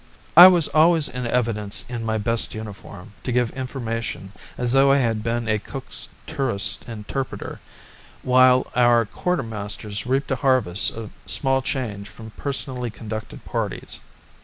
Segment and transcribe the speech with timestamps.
[0.35, 4.97] I was always in evidence in my best uniform to give information as though I
[4.97, 7.59] had been a Cook's tourists' interpreter,
[8.23, 13.99] while our quarter masters reaped a harvest of small change from personally conducted parties.